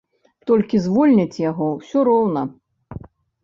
Толькі 0.51 0.81
звольняць 0.85 1.41
яго 1.49 1.69
ўсё 1.77 1.99
роўна. 2.11 2.41